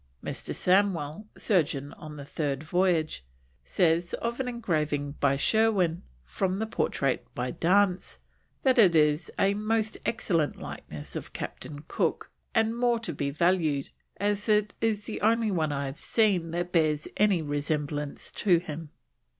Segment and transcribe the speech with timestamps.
[0.23, 0.51] Mr.
[0.55, 3.23] Samwell, surgeon on the third voyage,
[3.63, 8.17] says of an engraving by Sherwin, from the portrait by Dance,
[8.63, 13.89] that it "is a most excellent likeness of Captain Cook; and more to be valued,
[14.17, 18.89] as it is the only one I have seen that bears any resemblance to him."